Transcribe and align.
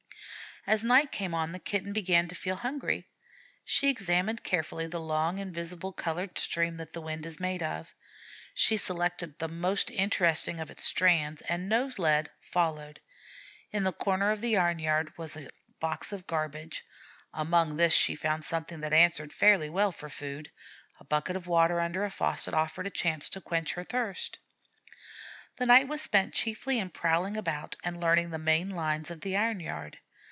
As 0.67 0.83
night 0.83 1.11
came 1.11 1.33
on 1.33 1.53
the 1.53 1.59
Kitten 1.59 1.91
began 1.91 2.27
to 2.27 2.35
feel 2.35 2.55
hungry. 2.57 3.09
She 3.65 3.89
examined 3.89 4.43
carefully 4.43 4.85
the 4.85 4.99
long 4.99 5.39
invisible 5.39 5.91
colored 5.91 6.37
stream 6.37 6.77
that 6.77 6.93
the 6.93 7.01
wind 7.01 7.25
is 7.25 7.39
made 7.39 7.63
of. 7.63 7.95
She 8.53 8.77
selected 8.77 9.39
the 9.39 9.47
most 9.47 9.89
interesting 9.89 10.59
of 10.59 10.69
its 10.69 10.83
strands, 10.83 11.41
and, 11.41 11.67
nose 11.67 11.97
led, 11.97 12.29
followed. 12.39 12.99
In 13.71 13.83
the 13.85 13.91
corner 13.91 14.29
of 14.29 14.39
the 14.39 14.55
iron 14.55 14.77
yard 14.77 15.11
was 15.17 15.35
a 15.35 15.49
box 15.79 16.11
of 16.11 16.27
garbage. 16.27 16.83
Among 17.33 17.77
this 17.77 17.93
she 17.95 18.13
found 18.15 18.45
something 18.45 18.81
that 18.81 18.93
answered 18.93 19.33
fairly 19.33 19.69
well 19.69 19.91
for 19.91 20.09
food; 20.09 20.51
a 20.99 21.03
bucket 21.03 21.35
of 21.35 21.47
water 21.47 21.79
under 21.81 22.05
a 22.05 22.11
faucet 22.11 22.53
offered 22.53 22.85
a 22.85 22.91
chance 22.91 23.29
to 23.29 23.41
quench 23.41 23.73
her 23.73 23.83
thirst. 23.83 24.37
The 25.55 25.65
night 25.65 25.87
was 25.87 26.03
spent 26.03 26.35
chiefly 26.35 26.77
in 26.77 26.91
prowling 26.91 27.35
about 27.35 27.77
and 27.83 27.99
learning 27.99 28.29
the 28.29 28.37
main 28.37 28.69
lines 28.69 29.09
of 29.09 29.21
the 29.21 29.35
iron 29.35 29.59
yard. 29.59 29.97